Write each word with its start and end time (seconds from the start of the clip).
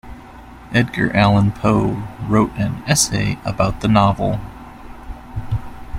Edgar 0.73 1.15
Allan 1.15 1.51
Poe 1.51 2.07
wrote 2.27 2.49
an 2.57 2.81
essay 2.87 3.37
about 3.45 3.81
the 3.81 3.87
novel. 3.87 4.39